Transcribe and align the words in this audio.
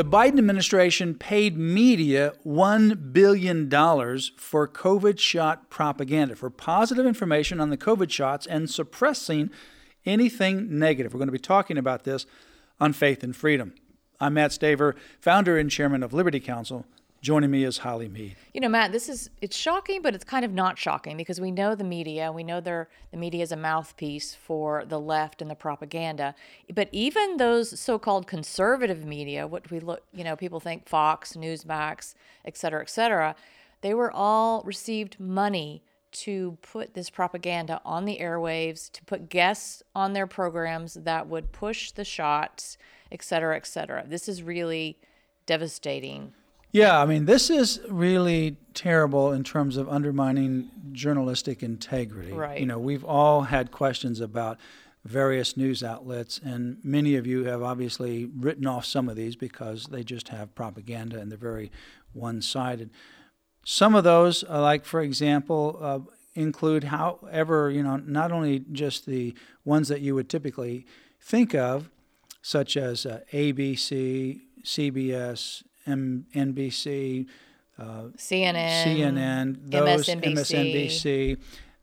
The 0.00 0.06
Biden 0.06 0.38
administration 0.38 1.14
paid 1.14 1.58
media 1.58 2.32
$1 2.46 3.12
billion 3.12 3.68
for 3.68 4.66
COVID 4.66 5.18
shot 5.18 5.68
propaganda, 5.68 6.34
for 6.34 6.48
positive 6.48 7.04
information 7.04 7.60
on 7.60 7.68
the 7.68 7.76
COVID 7.76 8.10
shots 8.10 8.46
and 8.46 8.70
suppressing 8.70 9.50
anything 10.06 10.78
negative. 10.78 11.12
We're 11.12 11.18
going 11.18 11.28
to 11.28 11.32
be 11.32 11.38
talking 11.38 11.76
about 11.76 12.04
this 12.04 12.24
on 12.80 12.94
Faith 12.94 13.22
and 13.22 13.36
Freedom. 13.36 13.74
I'm 14.18 14.32
Mat 14.32 14.52
Staver, 14.52 14.94
founder 15.20 15.58
and 15.58 15.70
chairman 15.70 16.02
of 16.02 16.14
Liberty 16.14 16.40
Counsel. 16.40 16.86
Joining 17.22 17.50
me 17.50 17.64
is 17.64 17.76
Holly 17.76 18.08
Mead. 18.08 18.34
You 18.54 18.62
know, 18.62 18.70
Matt, 18.70 18.92
this 18.92 19.06
is 19.06 19.28
it's 19.42 19.54
shocking, 19.54 20.00
but 20.00 20.14
it's 20.14 20.24
kind 20.24 20.42
of 20.42 20.52
not 20.52 20.78
shocking 20.78 21.18
because 21.18 21.38
we 21.38 21.50
know 21.50 21.74
the 21.74 21.84
media. 21.84 22.32
We 22.32 22.42
know 22.42 22.62
they're 22.62 22.88
the 23.10 23.18
media 23.18 23.42
is 23.42 23.52
a 23.52 23.56
mouthpiece 23.56 24.34
for 24.34 24.86
the 24.86 24.98
left 24.98 25.42
and 25.42 25.50
the 25.50 25.54
propaganda. 25.54 26.34
But 26.74 26.88
even 26.92 27.36
those 27.36 27.78
so-called 27.78 28.26
conservative 28.26 29.04
media, 29.04 29.46
what 29.46 29.70
we 29.70 29.80
look, 29.80 30.02
you 30.14 30.24
know, 30.24 30.34
people 30.34 30.60
think 30.60 30.88
Fox, 30.88 31.34
Newsmax, 31.34 32.14
et 32.46 32.56
cetera, 32.56 32.80
et 32.80 32.88
cetera, 32.88 33.36
they 33.82 33.92
were 33.92 34.10
all 34.10 34.62
received 34.62 35.20
money 35.20 35.82
to 36.12 36.56
put 36.62 36.94
this 36.94 37.10
propaganda 37.10 37.82
on 37.84 38.06
the 38.06 38.16
airwaves, 38.18 38.90
to 38.92 39.04
put 39.04 39.28
guests 39.28 39.82
on 39.94 40.14
their 40.14 40.26
programs 40.26 40.94
that 40.94 41.26
would 41.26 41.52
push 41.52 41.92
the 41.92 42.04
shots, 42.04 42.78
et 43.12 43.22
cetera, 43.22 43.56
et 43.56 43.66
cetera. 43.66 44.06
This 44.08 44.26
is 44.26 44.42
really 44.42 44.96
devastating 45.44 46.32
yeah, 46.72 47.00
I 47.00 47.06
mean, 47.06 47.24
this 47.24 47.50
is 47.50 47.80
really 47.88 48.56
terrible 48.74 49.32
in 49.32 49.42
terms 49.42 49.76
of 49.76 49.88
undermining 49.88 50.70
journalistic 50.92 51.62
integrity. 51.62 52.32
Right. 52.32 52.60
You 52.60 52.66
know, 52.66 52.78
we've 52.78 53.04
all 53.04 53.42
had 53.42 53.70
questions 53.72 54.20
about 54.20 54.58
various 55.04 55.56
news 55.56 55.82
outlets, 55.82 56.38
and 56.44 56.78
many 56.84 57.16
of 57.16 57.26
you 57.26 57.44
have 57.44 57.62
obviously 57.62 58.26
written 58.26 58.66
off 58.66 58.84
some 58.84 59.08
of 59.08 59.16
these 59.16 59.34
because 59.34 59.86
they 59.86 60.04
just 60.04 60.28
have 60.28 60.54
propaganda 60.54 61.18
and 61.18 61.30
they're 61.30 61.38
very 61.38 61.72
one 62.12 62.42
sided. 62.42 62.90
Some 63.64 63.94
of 63.94 64.04
those, 64.04 64.44
uh, 64.48 64.60
like 64.60 64.84
for 64.84 65.00
example, 65.00 65.78
uh, 65.80 65.98
include, 66.34 66.84
however, 66.84 67.70
you 67.70 67.82
know, 67.82 67.96
not 67.96 68.30
only 68.30 68.60
just 68.72 69.06
the 69.06 69.34
ones 69.64 69.88
that 69.88 70.00
you 70.00 70.14
would 70.14 70.28
typically 70.28 70.86
think 71.20 71.54
of, 71.54 71.90
such 72.42 72.76
as 72.76 73.04
uh, 73.04 73.20
ABC, 73.32 74.40
CBS, 74.62 75.62
M- 75.86 76.26
NBC, 76.34 77.26
uh, 77.78 77.84
CNN, 78.16 78.84
CNN, 78.84 79.70
those 79.70 80.06
MSNBC. 80.06 80.32
MSNBC. 80.34 81.38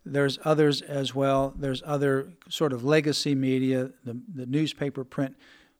There's 0.05 0.39
others 0.45 0.81
as 0.81 1.13
well. 1.13 1.53
There's 1.57 1.83
other 1.85 2.31
sort 2.49 2.71
of 2.71 2.83
legacy 2.85 3.35
media, 3.35 3.91
the, 4.05 4.17
the 4.33 4.45
newspaper 4.45 5.03
print 5.03 5.35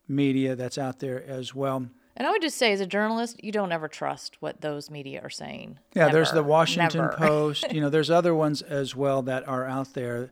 media 0.08 0.56
that's 0.56 0.78
out 0.78 1.00
there 1.00 1.24
as 1.26 1.56
well. 1.56 1.88
And 2.18 2.26
I 2.26 2.32
would 2.32 2.42
just 2.42 2.58
say, 2.58 2.74
as 2.74 2.82
a 2.82 2.88
journalist, 2.88 3.42
you 3.44 3.52
don't 3.52 3.72
ever 3.72 3.88
trust 3.88 4.38
what 4.40 4.62
those 4.62 4.90
media 4.90 5.22
are 5.24 5.30
saying. 5.30 5.78
Yeah, 5.94 6.06
Never. 6.06 6.14
there's 6.14 6.32
the 6.32 6.44
Washington 6.44 7.02
Never. 7.02 7.16
Post. 7.16 7.66
You 7.72 7.80
know, 7.80 7.90
there's 7.90 8.10
other 8.10 8.34
ones 8.34 8.64
as 8.64 8.96
well 8.96 9.22
that 9.24 9.48
are 9.48 9.66
out 9.66 9.94
there 9.94 10.32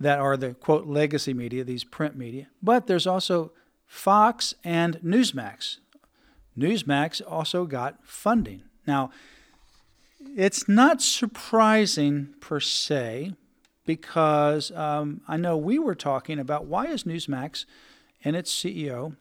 that 0.00 0.18
are 0.18 0.36
the 0.36 0.54
quote 0.54 0.86
legacy 0.86 1.32
media, 1.32 1.62
these 1.62 1.84
print 1.84 2.16
media. 2.16 2.48
But 2.60 2.88
there's 2.88 3.06
also 3.06 3.52
Fox 3.86 4.54
and 4.64 4.96
Newsmax. 5.00 5.78
Newsmax 6.58 7.20
also 7.26 7.64
got 7.66 8.04
funding. 8.04 8.62
Now, 8.86 9.10
it's 10.36 10.68
not 10.68 11.02
surprising 11.02 12.34
per 12.40 12.60
se 12.60 13.34
because 13.84 14.70
um, 14.72 15.22
I 15.26 15.36
know 15.36 15.56
we 15.56 15.78
were 15.78 15.94
talking 15.94 16.38
about 16.38 16.66
why 16.66 16.86
is 16.86 17.04
Newsmax 17.04 17.64
and 18.24 18.36
its 18.36 18.52
CEO 18.52 19.16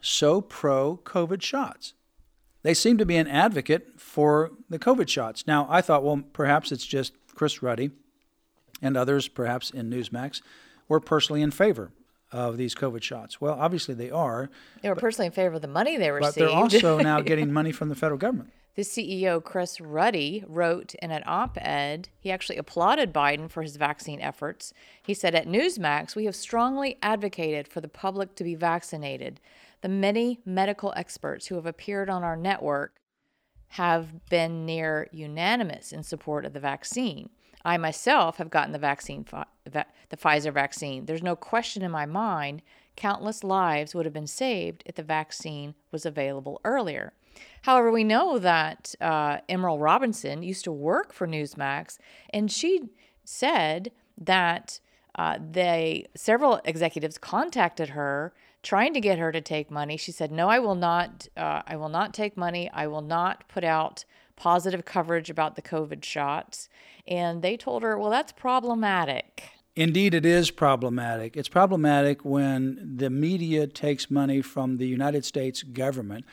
so 0.00 0.40
pro 0.40 0.98
COVID 1.04 1.42
shots? 1.42 1.94
They 2.62 2.74
seem 2.74 2.96
to 2.98 3.06
be 3.06 3.16
an 3.16 3.28
advocate 3.28 4.00
for 4.00 4.52
the 4.70 4.78
COVID 4.78 5.08
shots. 5.08 5.46
Now, 5.46 5.66
I 5.68 5.82
thought, 5.82 6.02
well, 6.02 6.22
perhaps 6.32 6.72
it's 6.72 6.86
just 6.86 7.12
Chris 7.34 7.62
Ruddy 7.62 7.90
and 8.80 8.96
others, 8.96 9.28
perhaps 9.28 9.70
in 9.70 9.90
Newsmax, 9.90 10.40
were 10.88 11.00
personally 11.00 11.42
in 11.42 11.50
favor 11.50 11.92
of 12.34 12.56
these 12.56 12.74
COVID 12.74 13.02
shots. 13.02 13.40
Well, 13.40 13.56
obviously 13.58 13.94
they 13.94 14.10
are. 14.10 14.50
They 14.82 14.88
were 14.88 14.96
but, 14.96 15.02
personally 15.02 15.26
in 15.26 15.32
favor 15.32 15.54
of 15.54 15.62
the 15.62 15.68
money 15.68 15.96
they 15.96 16.10
received. 16.10 16.34
But 16.34 16.40
they're 16.40 16.54
also 16.54 16.98
now 16.98 17.20
getting 17.22 17.52
money 17.52 17.70
from 17.70 17.88
the 17.88 17.94
federal 17.94 18.18
government. 18.18 18.50
The 18.74 18.82
CEO, 18.82 19.42
Chris 19.42 19.80
Ruddy, 19.80 20.42
wrote 20.48 20.96
in 20.96 21.12
an 21.12 21.22
op 21.26 21.56
ed, 21.60 22.08
he 22.18 22.32
actually 22.32 22.56
applauded 22.56 23.14
Biden 23.14 23.48
for 23.48 23.62
his 23.62 23.76
vaccine 23.76 24.20
efforts. 24.20 24.74
He 25.00 25.14
said, 25.14 25.36
At 25.36 25.46
Newsmax, 25.46 26.16
we 26.16 26.24
have 26.24 26.34
strongly 26.34 26.98
advocated 27.00 27.68
for 27.68 27.80
the 27.80 27.86
public 27.86 28.34
to 28.34 28.42
be 28.42 28.56
vaccinated. 28.56 29.40
The 29.82 29.88
many 29.88 30.40
medical 30.44 30.92
experts 30.96 31.46
who 31.46 31.54
have 31.54 31.66
appeared 31.66 32.10
on 32.10 32.24
our 32.24 32.36
network 32.36 32.96
have 33.74 34.28
been 34.28 34.64
near 34.64 35.08
unanimous 35.10 35.90
in 35.90 36.00
support 36.04 36.44
of 36.44 36.52
the 36.52 36.60
vaccine. 36.60 37.28
I 37.64 37.76
myself 37.76 38.36
have 38.36 38.48
gotten 38.48 38.70
the 38.70 38.78
vaccine, 38.78 39.26
the 39.64 39.84
Pfizer 40.16 40.52
vaccine. 40.52 41.06
There's 41.06 41.24
no 41.24 41.34
question 41.34 41.82
in 41.82 41.90
my 41.90 42.06
mind 42.06 42.62
countless 42.94 43.42
lives 43.42 43.92
would 43.92 44.04
have 44.06 44.12
been 44.12 44.28
saved 44.28 44.84
if 44.86 44.94
the 44.94 45.02
vaccine 45.02 45.74
was 45.90 46.06
available 46.06 46.60
earlier. 46.64 47.14
However, 47.62 47.90
we 47.90 48.04
know 48.04 48.38
that 48.38 48.94
uh, 49.00 49.38
Emerald 49.48 49.80
Robinson 49.80 50.44
used 50.44 50.62
to 50.64 50.72
work 50.72 51.12
for 51.12 51.26
Newsmax, 51.26 51.98
and 52.30 52.52
she 52.52 52.90
said 53.24 53.90
that 54.16 54.78
uh, 55.14 55.38
they 55.38 56.06
several 56.14 56.60
executives 56.64 57.18
contacted 57.18 57.90
her 57.90 58.32
trying 58.62 58.94
to 58.94 59.00
get 59.00 59.18
her 59.18 59.30
to 59.30 59.40
take 59.40 59.70
money. 59.70 59.96
She 59.96 60.12
said, 60.12 60.32
"No, 60.32 60.48
I 60.48 60.58
will 60.58 60.74
not. 60.74 61.28
Uh, 61.36 61.62
I 61.66 61.76
will 61.76 61.88
not 61.88 62.14
take 62.14 62.36
money. 62.36 62.70
I 62.72 62.86
will 62.86 63.02
not 63.02 63.46
put 63.48 63.64
out 63.64 64.04
positive 64.36 64.84
coverage 64.84 65.30
about 65.30 65.56
the 65.56 65.62
COVID 65.62 66.04
shots." 66.04 66.68
And 67.06 67.42
they 67.42 67.56
told 67.56 67.82
her, 67.82 67.98
"Well, 67.98 68.10
that's 68.10 68.32
problematic." 68.32 69.50
Indeed, 69.76 70.14
it 70.14 70.24
is 70.24 70.52
problematic. 70.52 71.36
It's 71.36 71.48
problematic 71.48 72.24
when 72.24 72.94
the 72.96 73.10
media 73.10 73.66
takes 73.66 74.08
money 74.08 74.40
from 74.40 74.76
the 74.76 74.86
United 74.86 75.24
States 75.24 75.64
government 75.64 76.24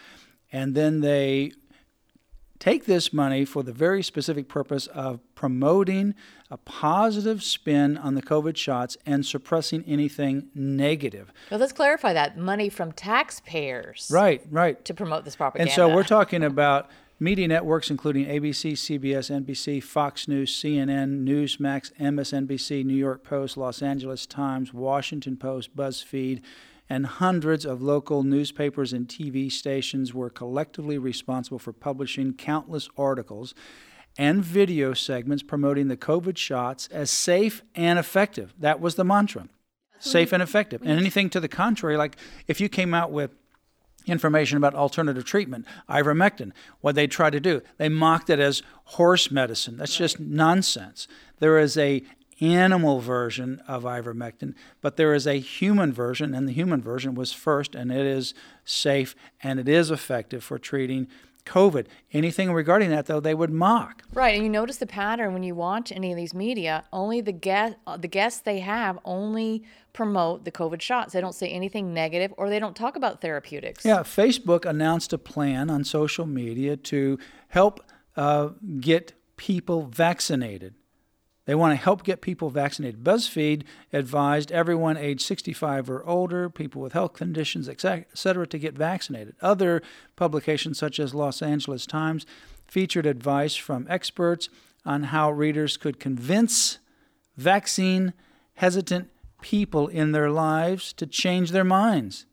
and 0.52 0.76
then 0.76 1.02
they 1.02 1.54
take 2.62 2.86
this 2.86 3.12
money 3.12 3.44
for 3.44 3.64
the 3.64 3.74
very 3.74 4.04
specific 4.04 4.48
purpose 4.48 4.86
of 4.88 5.20
promoting 5.34 6.14
a 6.52 6.58
positive 6.58 7.42
spin 7.42 7.98
on 7.98 8.14
the 8.14 8.22
COVID 8.22 8.56
shots 8.56 8.96
and 9.04 9.26
suppressing 9.26 9.84
anything 9.88 10.48
negative. 10.54 11.34
Well, 11.50 11.60
let's 11.60 11.74
clarify 11.74 12.14
that 12.14 12.38
money 12.38 12.70
from 12.70 12.92
taxpayers. 12.92 14.10
Right, 14.14 14.46
right. 14.52 14.84
To 14.86 14.94
promote 14.94 15.26
this 15.26 15.36
propaganda. 15.36 15.72
And 15.72 15.76
so 15.76 15.94
we're 15.94 16.04
talking 16.04 16.44
about 16.44 16.92
media 17.20 17.48
networks 17.48 17.90
including 17.90 18.28
ABC, 18.28 18.74
CBS, 18.74 19.44
NBC, 19.44 19.82
Fox 19.82 20.28
News, 20.28 20.54
CNN, 20.54 21.26
Newsmax, 21.26 21.92
MSNBC, 22.00 22.86
New 22.86 22.96
York 22.96 23.24
Post, 23.24 23.58
Los 23.58 23.82
Angeles 23.82 24.28
Times, 24.28 24.72
Washington 24.72 25.36
Post, 25.36 25.76
BuzzFeed, 25.76 26.42
and 26.92 27.06
hundreds 27.06 27.64
of 27.64 27.82
local 27.82 28.22
newspapers 28.22 28.92
and 28.92 29.08
TV 29.08 29.50
stations 29.50 30.14
were 30.14 30.30
collectively 30.30 30.98
responsible 30.98 31.58
for 31.58 31.72
publishing 31.72 32.34
countless 32.34 32.90
articles 32.98 33.56
and 34.18 34.44
video 34.44 34.94
segments 34.94 35.42
promoting 35.42 35.88
the 35.88 35.96
COVID 35.96 36.36
shots 36.36 36.90
as 36.92 37.10
safe 37.10 37.62
and 37.76 37.98
effective. 37.98 38.54
That 38.60 38.82
was 38.82 38.96
the 38.96 39.06
mantra 39.06 39.48
safe 40.00 40.34
and 40.34 40.44
effective. 40.44 40.82
And 40.82 41.00
anything 41.00 41.30
to 41.30 41.40
the 41.40 41.48
contrary, 41.48 41.96
like 41.96 42.18
if 42.48 42.60
you 42.60 42.68
came 42.68 42.94
out 42.94 43.10
with 43.10 43.32
information 44.06 44.58
about 44.58 44.76
alternative 44.76 45.24
treatment, 45.24 45.66
ivermectin, 45.90 46.52
what 46.82 46.96
they 46.96 47.08
try 47.08 47.30
to 47.30 47.40
do, 47.40 47.62
they 47.78 47.88
mocked 47.88 48.30
it 48.30 48.40
as 48.40 48.64
horse 48.84 49.32
medicine. 49.32 49.78
That's 49.78 49.96
just 49.96 50.20
nonsense. 50.20 51.08
There 51.40 51.58
is 51.58 51.78
a 51.78 52.04
animal 52.42 53.00
version 53.00 53.62
of 53.68 53.84
ivermectin, 53.84 54.56
but 54.82 54.98
there 54.98 55.14
is 55.14 55.28
a 55.28 55.40
human 55.40 55.94
version, 55.94 56.34
and 56.34 56.48
the 56.48 56.54
human 56.54 56.82
version 56.82 57.16
was 57.16 57.32
first, 57.32 57.76
and 57.76 57.92
it 57.92 58.06
is 58.06 58.34
safe 58.66 59.16
and 59.42 59.60
it 59.60 59.70
is 59.70 59.92
effective 59.92 60.44
for 60.44 60.58
treating 60.58 61.08
COVID. 61.46 61.88
Anything 62.14 62.54
regarding 62.54 62.90
that, 62.92 63.06
though, 63.06 63.20
they 63.20 63.34
would 63.34 63.52
mock. 63.52 64.04
Right, 64.14 64.36
and 64.36 64.44
you 64.44 64.50
notice 64.50 64.78
the 64.78 64.86
pattern 64.86 65.34
when 65.34 65.44
you 65.44 65.56
watch 65.56 65.92
any 65.92 66.12
of 66.12 66.18
these 66.18 66.34
media. 66.34 66.84
Only 66.92 67.22
the 67.22 67.32
guest, 67.32 67.78
uh, 67.88 67.98
the 67.98 68.08
guests 68.08 68.42
they 68.42 68.60
have, 68.60 69.00
only 69.06 69.64
promote 69.94 70.46
the 70.46 70.52
COVID 70.52 70.82
shots. 70.82 71.14
They 71.14 71.22
don't 71.22 71.36
say 71.36 71.50
anything 71.50 71.94
negative, 71.94 72.34
or 72.38 72.50
they 72.50 72.60
don't 72.60 72.76
talk 72.76 72.96
about 72.96 73.22
therapeutics. 73.22 73.86
Yeah, 73.86 74.00
Facebook 74.00 74.66
announced 74.66 75.14
a 75.14 75.18
plan 75.18 75.70
on 75.70 75.84
social 75.84 76.26
media 76.26 76.78
to 76.78 77.18
help 77.50 77.84
uh, 78.16 78.50
get 78.80 79.14
people 79.38 79.88
vaccinated. 79.88 80.76
They 81.52 81.56
want 81.56 81.78
to 81.78 81.84
help 81.84 82.06
get 82.06 82.22
people 82.22 82.50
vaccinated. 82.50 83.04
BuzzFeed 83.04 83.64
advised 83.92 84.54
everyone 84.54 84.96
age 84.96 85.22
65 85.22 85.90
or 85.90 86.08
older, 86.08 86.50
people 86.50 86.82
with 86.82 86.94
health 86.94 87.12
conditions, 87.12 87.68
etc., 87.68 88.48
to 88.48 88.58
get 88.58 88.78
vaccinated. 88.78 89.36
Other 89.42 89.82
publications, 90.16 90.80
such 90.80 90.98
as 90.98 91.14
Los 91.14 91.42
Angeles 91.42 91.86
Times, 91.86 92.26
featured 92.66 93.06
advice 93.06 93.58
from 93.58 93.86
experts 93.90 94.48
on 94.86 95.04
how 95.04 95.30
readers 95.30 95.76
could 95.76 96.00
convince 96.00 96.80
vaccine 97.36 98.14
hesitant 98.54 99.10
people 99.42 99.90
in 99.90 100.14
their 100.14 100.32
lives 100.32 100.94
to 100.94 101.06
change 101.06 101.52
their 101.52 101.66
minds. 101.66 102.28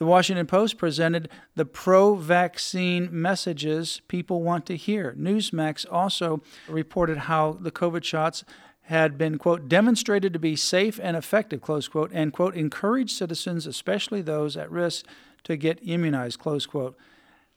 The 0.00 0.06
Washington 0.06 0.46
Post 0.46 0.78
presented 0.78 1.28
the 1.56 1.66
pro 1.66 2.14
vaccine 2.14 3.10
messages 3.12 4.00
people 4.08 4.42
want 4.42 4.64
to 4.64 4.76
hear. 4.76 5.14
Newsmax 5.18 5.84
also 5.92 6.40
reported 6.68 7.18
how 7.18 7.58
the 7.60 7.70
COVID 7.70 8.02
shots 8.02 8.42
had 8.84 9.18
been, 9.18 9.36
quote, 9.36 9.68
demonstrated 9.68 10.32
to 10.32 10.38
be 10.38 10.56
safe 10.56 10.98
and 11.02 11.18
effective, 11.18 11.60
close 11.60 11.86
quote, 11.86 12.10
and, 12.14 12.32
quote, 12.32 12.56
encourage 12.56 13.12
citizens, 13.12 13.66
especially 13.66 14.22
those 14.22 14.56
at 14.56 14.70
risk, 14.70 15.04
to 15.44 15.54
get 15.54 15.78
immunized, 15.82 16.38
close 16.38 16.64
quote. 16.64 16.96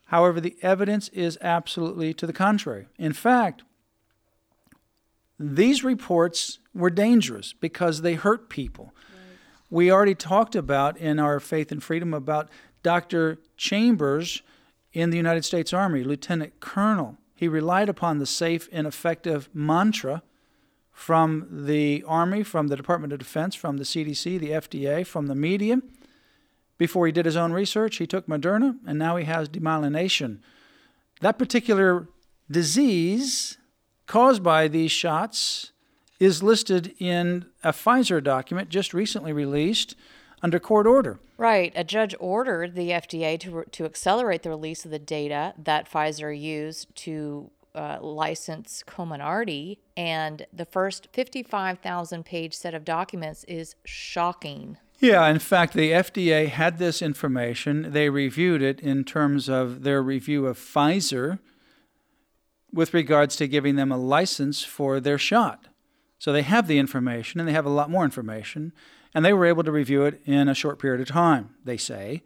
However, 0.08 0.42
the 0.42 0.58
evidence 0.62 1.08
is 1.14 1.38
absolutely 1.40 2.14
to 2.16 2.28
the 2.28 2.34
contrary. 2.34 2.88
In 3.00 3.14
fact, 3.14 3.64
these 5.40 5.82
reports 5.82 6.60
were 6.76 6.90
dangerous 6.90 7.54
because 7.54 8.02
they 8.02 8.16
hurt 8.16 8.50
people. 8.50 8.94
We 9.74 9.92
already 9.92 10.14
talked 10.14 10.56
about 10.56 10.98
in 10.98 11.18
our 11.18 11.40
Faith 11.40 11.72
and 11.72 11.82
Freedom 11.82 12.14
about 12.14 12.50
Dr. 12.84 13.40
Chambers 13.58 14.44
in 14.92 15.10
the 15.10 15.18
United 15.18 15.46
States 15.46 15.74
Army, 15.74 16.04
Lieutenant 16.04 16.60
Colonel. 16.60 17.18
He 17.34 17.48
relied 17.48 17.90
upon 17.90 18.20
the 18.20 18.28
safe 18.28 18.70
and 18.72 18.86
effective 18.86 19.50
mantra 19.52 20.22
from 20.92 21.48
the 21.50 22.04
Army, 22.08 22.44
from 22.44 22.68
the 22.68 22.76
Department 22.76 23.14
of 23.14 23.18
Defense, 23.18 23.56
from 23.56 23.78
the 23.78 23.84
CDC, 23.84 24.40
the 24.40 24.52
FDA, 24.52 25.04
from 25.08 25.26
the 25.26 25.34
media. 25.34 25.82
Before 26.78 27.08
he 27.08 27.12
did 27.12 27.26
his 27.26 27.36
own 27.36 27.52
research, 27.52 27.98
he 27.98 28.06
took 28.06 28.28
Moderna, 28.28 28.78
and 28.86 29.00
now 29.00 29.16
he 29.16 29.26
has 29.26 29.50
demyelination. 29.50 30.38
That 31.22 31.40
particular 31.40 32.08
disease 32.48 33.58
caused 34.06 34.44
by 34.44 34.68
these 34.68 34.92
shots 34.92 35.72
is 36.24 36.42
listed 36.42 36.94
in 37.00 37.46
a 37.64 37.72
Pfizer 37.72 38.24
document 38.24 38.70
just 38.70 38.94
recently 38.94 39.34
released 39.34 39.96
under 40.42 40.58
court 40.58 40.88
order. 40.88 41.20
Right. 41.38 41.74
A 41.76 41.84
judge 41.84 42.16
ordered 42.20 42.76
the 42.76 42.92
FDA 42.92 43.38
to, 43.42 43.66
to 43.72 43.86
accelerate 43.86 44.44
the 44.44 44.50
release 44.50 44.86
of 44.86 44.92
the 44.92 45.00
data 45.00 45.54
that 45.58 45.92
Pfizer 45.92 46.38
used 46.38 46.96
to 46.98 47.52
uh, 47.76 47.98
license 48.02 48.84
Comirnaty, 48.88 49.80
and 49.98 50.46
the 50.54 50.66
first 50.66 51.08
55,000 51.12 52.24
page 52.24 52.54
set 52.54 52.74
of 52.74 52.86
documents 52.86 53.44
is 53.46 53.76
shocking. 53.84 54.78
Yeah, 55.00 55.28
in 55.28 55.40
fact, 55.40 55.74
the 55.74 55.92
FDA 55.92 56.48
had 56.48 56.78
this 56.78 57.02
information. 57.02 57.92
They 57.92 58.10
reviewed 58.10 58.62
it 58.62 58.80
in 58.80 59.04
terms 59.04 59.50
of 59.50 59.84
their 59.84 60.02
review 60.02 60.46
of 60.46 60.58
Pfizer 60.58 61.40
with 62.72 62.94
regards 62.94 63.36
to 63.38 63.48
giving 63.48 63.76
them 63.76 63.92
a 63.92 63.98
license 63.98 64.64
for 64.64 65.00
their 65.00 65.18
shot. 65.18 65.66
So 66.24 66.32
they 66.32 66.44
have 66.44 66.68
the 66.68 66.80
information 66.80 67.42
and 67.42 67.50
they 67.50 67.52
have 67.52 67.66
a 67.66 67.70
lot 67.70 67.90
more 67.90 68.06
information, 68.06 68.72
and 69.14 69.26
they 69.26 69.34
were 69.34 69.46
able 69.46 69.66
to 69.66 69.74
review 69.74 70.06
it 70.06 70.22
in 70.24 70.48
a 70.48 70.54
short 70.54 70.80
period 70.80 71.02
of 71.02 71.10
time, 71.10 71.50
they 71.66 71.76
say. 71.76 72.24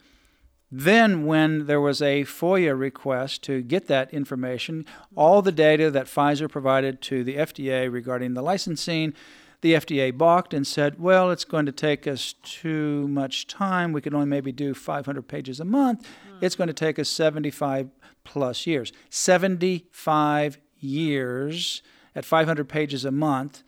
Then, 0.71 1.25
when 1.25 1.65
there 1.65 1.81
was 1.81 1.99
a 1.99 2.23
FOIA 2.25 2.77
request 2.77 3.41
to 3.45 3.63
get 3.63 3.87
that 3.87 4.13
information, 4.13 4.85
all 5.15 5.41
the 5.41 5.51
data 5.51 5.89
that 5.89 6.05
Pfizer 6.05 6.47
provided 6.47 7.01
to 7.01 7.23
the 7.23 7.37
FDA 7.37 7.91
regarding 7.91 8.35
the 8.35 8.43
licensing, 8.43 9.15
the 9.61 9.73
FDA 9.73 10.15
balked 10.15 10.53
and 10.53 10.67
said, 10.67 10.99
well, 10.99 11.31
it's 11.31 11.43
going 11.43 11.65
to 11.65 11.71
take 11.71 12.05
us 12.05 12.35
too 12.43 13.07
much 13.07 13.47
time. 13.47 13.93
We 13.93 14.01
can 14.01 14.13
only 14.13 14.27
maybe 14.27 14.51
do 14.51 14.75
500 14.75 15.27
pages 15.27 15.59
a 15.59 15.65
month. 15.65 16.03
Mm. 16.03 16.43
It's 16.43 16.55
going 16.55 16.67
to 16.67 16.73
take 16.73 16.99
us 16.99 17.09
75 17.09 17.89
plus 18.23 18.67
years. 18.67 18.93
75 19.09 20.59
years 20.77 21.81
at 22.13 22.25
500 22.25 22.69
pages 22.69 23.03
a 23.03 23.11
month 23.11 23.63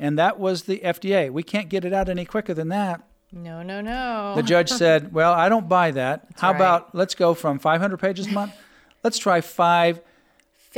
and 0.00 0.18
that 0.18 0.40
was 0.40 0.62
the 0.62 0.78
FDA. 0.78 1.30
We 1.30 1.42
can't 1.42 1.68
get 1.68 1.84
it 1.84 1.92
out 1.92 2.08
any 2.08 2.24
quicker 2.24 2.54
than 2.54 2.68
that. 2.68 3.02
No, 3.30 3.62
no, 3.62 3.80
no. 3.80 4.32
The 4.34 4.42
judge 4.42 4.70
said, 4.82 5.12
"Well, 5.12 5.32
I 5.32 5.48
don't 5.48 5.68
buy 5.68 5.92
that. 5.92 6.28
That's 6.28 6.40
How 6.40 6.48
right. 6.48 6.56
about 6.56 6.94
let's 6.94 7.14
go 7.14 7.34
from 7.34 7.58
500 7.60 7.98
pages 7.98 8.26
a 8.26 8.32
month? 8.32 8.52
let's 9.04 9.18
try 9.18 9.40
five, 9.40 10.00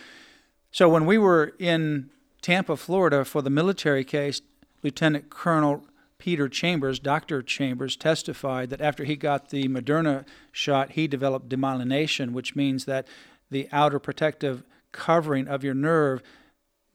So 0.73 0.89
when 0.89 1.07
we 1.07 1.19
were 1.19 1.55
in 1.59 2.11
Tampa, 2.43 2.77
Florida, 2.77 3.25
for 3.25 3.43
the 3.43 3.51
military 3.51 4.05
case, 4.05 4.41
Lieutenant 4.83 5.31
Colonel 5.31 5.85
Peter 6.19 6.49
Chambers, 6.49 6.99
Dr. 6.99 7.43
Chambers, 7.43 7.97
testified 7.97 8.71
that 8.71 8.81
after 8.81 9.05
he 9.05 9.17
got 9.17 9.51
the 9.51 9.69
Moderna 9.69 10.27
shot, 10.53 10.93
he 10.93 11.07
developed 11.07 11.49
demyelination, 11.49 12.33
which 12.33 12.55
means 12.55 12.85
that 12.85 13.07
the 13.51 13.69
outer 13.73 13.99
protective 13.99 14.63
covering 14.93 15.49
of 15.49 15.65
your 15.65 15.75
nerve 15.75 16.23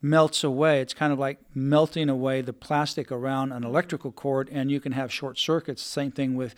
melts 0.01 0.43
away. 0.43 0.79
It's 0.81 0.93
kind 0.93 1.11
of 1.11 1.17
like 1.17 1.39
melting 1.53 2.09
away 2.09 2.41
the 2.41 2.53
plastic 2.53 3.11
around 3.11 3.51
an 3.51 3.63
electrical 3.63 4.11
cord, 4.11 4.49
and 4.51 4.71
you 4.71 4.79
can 4.79 4.91
have 4.91 5.11
short 5.11 5.37
circuits. 5.39 5.81
Same 5.81 6.11
thing 6.11 6.35
with 6.35 6.53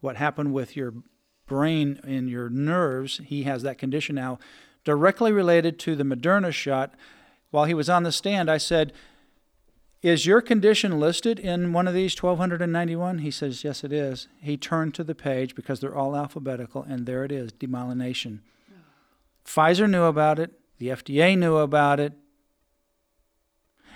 what 0.00 0.16
happened 0.16 0.52
with 0.52 0.76
your 0.76 0.94
brain 1.50 1.98
and 2.04 2.30
your 2.30 2.48
nerves. 2.48 3.20
He 3.26 3.42
has 3.42 3.64
that 3.64 3.76
condition 3.76 4.14
now, 4.14 4.38
directly 4.84 5.32
related 5.32 5.80
to 5.80 5.96
the 5.96 6.04
Moderna 6.04 6.52
shot 6.52 6.94
while 7.50 7.64
he 7.64 7.74
was 7.74 7.90
on 7.90 8.04
the 8.04 8.12
stand, 8.12 8.48
I 8.48 8.58
said, 8.58 8.92
Is 10.02 10.26
your 10.26 10.40
condition 10.40 11.00
listed 11.00 11.40
in 11.40 11.72
one 11.72 11.88
of 11.88 11.94
these 11.94 12.16
1291? 12.16 13.18
He 13.18 13.30
says, 13.32 13.64
Yes, 13.64 13.82
it 13.82 13.92
is. 13.92 14.28
He 14.40 14.56
turned 14.56 14.94
to 14.94 15.04
the 15.04 15.16
page 15.16 15.56
because 15.56 15.80
they're 15.80 15.96
all 15.96 16.14
alphabetical, 16.14 16.84
and 16.88 17.06
there 17.06 17.24
it 17.24 17.32
is 17.32 17.50
demyelination. 17.52 18.38
Pfizer 19.44 19.90
knew 19.90 20.04
about 20.04 20.38
it, 20.38 20.52
the 20.78 20.88
FDA 20.88 21.36
knew 21.36 21.56
about 21.56 21.98
it, 21.98 22.12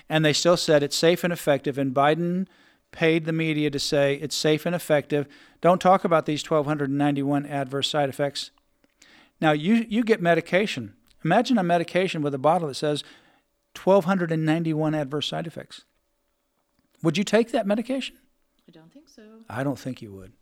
and 0.08 0.25
they 0.25 0.32
still 0.32 0.56
said 0.56 0.82
it's 0.82 0.96
safe 0.96 1.23
and 1.23 1.32
effective. 1.32 1.78
And 1.78 1.94
Biden 1.94 2.49
paid 2.94 3.24
the 3.24 3.32
media 3.32 3.70
to 3.70 3.78
say 3.78 4.14
it's 4.14 4.36
safe 4.36 4.64
and 4.64 4.74
effective. 4.74 5.26
Don't 5.60 5.80
talk 5.80 6.04
about 6.04 6.26
these 6.26 6.48
1,291 6.48 7.44
adverse 7.44 7.90
side 7.90 8.08
effects. 8.08 8.52
Now, 9.40 9.50
you, 9.50 9.84
you 9.88 10.04
get 10.04 10.22
medication. 10.22 10.94
Imagine 11.24 11.58
a 11.58 11.64
medication 11.64 12.22
with 12.22 12.34
a 12.34 12.38
bottle 12.38 12.68
that 12.68 12.74
says 12.74 13.02
1,291 13.82 14.94
adverse 14.94 15.26
side 15.26 15.46
effects. 15.46 15.84
Would 17.02 17.18
you 17.18 17.24
take 17.24 17.50
that 17.50 17.66
medication? 17.66 18.16
I 18.68 18.70
don't 18.70 18.92
think 18.92 19.08
so. 19.08 19.22
I 19.48 19.64
don't 19.64 19.78
think 19.78 20.00
you 20.00 20.12
would. 20.12 20.32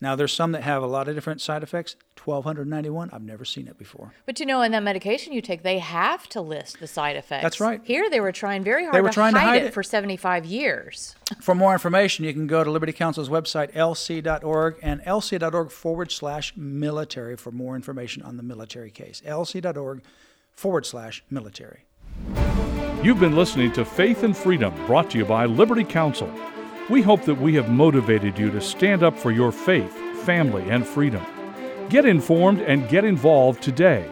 Now, 0.00 0.14
there's 0.14 0.32
some 0.32 0.52
that 0.52 0.62
have 0.62 0.82
a 0.82 0.86
lot 0.86 1.08
of 1.08 1.14
different 1.14 1.40
side 1.40 1.62
effects. 1.62 1.96
1291, 2.24 3.10
I've 3.12 3.22
never 3.22 3.44
seen 3.44 3.66
it 3.66 3.78
before. 3.78 4.12
But 4.26 4.38
you 4.38 4.46
know, 4.46 4.60
in 4.62 4.70
that 4.72 4.82
medication 4.82 5.32
you 5.32 5.40
take, 5.40 5.62
they 5.62 5.78
have 5.78 6.28
to 6.28 6.40
list 6.40 6.78
the 6.78 6.86
side 6.86 7.16
effects. 7.16 7.42
That's 7.42 7.60
right. 7.60 7.80
Here, 7.84 8.10
they 8.10 8.20
were 8.20 8.32
trying 8.32 8.62
very 8.62 8.84
hard 8.84 8.94
they 8.94 9.00
were 9.00 9.08
to, 9.08 9.14
trying 9.14 9.32
to 9.32 9.40
hide 9.40 9.46
hide 9.46 9.62
it, 9.62 9.66
it. 9.66 9.74
for 9.74 9.82
75 9.82 10.44
years. 10.44 11.16
For 11.40 11.54
more 11.54 11.72
information, 11.72 12.24
you 12.24 12.32
can 12.32 12.46
go 12.46 12.62
to 12.62 12.70
Liberty 12.70 12.92
Counsel's 12.92 13.28
website, 13.28 13.72
lc.org, 13.72 14.76
and 14.82 15.00
lc.org 15.02 15.70
forward 15.70 16.12
slash 16.12 16.52
military 16.56 17.36
for 17.36 17.50
more 17.50 17.74
information 17.74 18.22
on 18.22 18.36
the 18.36 18.42
military 18.42 18.90
case. 18.90 19.22
lc.org 19.26 20.02
forward 20.52 20.86
slash 20.86 21.24
military. 21.30 21.84
You've 23.02 23.20
been 23.20 23.36
listening 23.36 23.72
to 23.72 23.84
Faith 23.84 24.22
and 24.22 24.36
Freedom, 24.36 24.74
brought 24.86 25.10
to 25.10 25.18
you 25.18 25.24
by 25.24 25.46
Liberty 25.46 25.84
Counsel. 25.84 26.28
We 26.88 27.02
hope 27.02 27.24
that 27.24 27.34
we 27.34 27.54
have 27.56 27.68
motivated 27.68 28.38
you 28.38 28.50
to 28.50 28.62
stand 28.62 29.02
up 29.02 29.18
for 29.18 29.30
your 29.30 29.52
faith, 29.52 29.92
family, 30.24 30.70
and 30.70 30.86
freedom. 30.86 31.22
Get 31.90 32.06
informed 32.06 32.62
and 32.62 32.88
get 32.88 33.04
involved 33.04 33.62
today. 33.62 34.10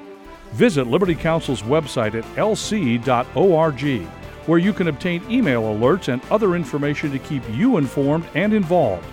Visit 0.52 0.87
Liberty 0.87 1.14
Counsel's 1.14 1.62
website 1.62 2.14
at 2.14 2.25
lc.org, 2.37 4.06
where 4.47 4.59
you 4.59 4.75
can 4.75 4.88
obtain 4.88 5.25
email 5.30 5.62
alerts 5.62 6.12
and 6.12 6.23
other 6.30 6.54
information 6.54 7.11
to 7.12 7.18
keep 7.18 7.42
you 7.50 7.78
informed 7.78 8.26
and 8.35 8.52
involved. 8.52 9.06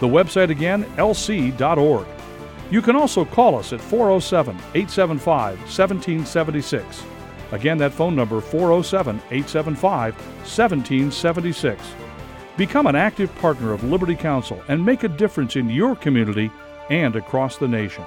The 0.00 0.08
website 0.08 0.48
again, 0.48 0.84
lc.org. 0.96 2.06
You 2.70 2.80
can 2.80 2.96
also 2.96 3.26
call 3.26 3.56
us 3.58 3.74
at 3.74 3.80
407 3.82 4.56
875 4.74 5.58
1776. 5.58 7.04
Again, 7.52 7.76
that 7.76 7.92
phone 7.92 8.16
number 8.16 8.40
407 8.40 9.16
875 9.30 10.14
1776. 10.16 11.82
Become 12.56 12.86
an 12.86 12.96
active 12.96 13.34
partner 13.36 13.72
of 13.72 13.82
Liberty 13.82 14.14
Counsel 14.14 14.62
and 14.68 14.84
make 14.84 15.04
a 15.04 15.08
difference 15.08 15.56
in 15.56 15.70
your 15.70 15.96
community 15.96 16.50
and 16.90 17.16
across 17.16 17.56
the 17.56 17.66
nation. 17.66 18.04